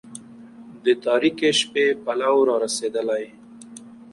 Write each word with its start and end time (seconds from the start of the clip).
د 0.85 0.85
تاريكي 1.05 1.49
شپې 1.59 1.85
پلو 2.03 2.37
را 2.47 2.55
رسېدلى 2.65 3.23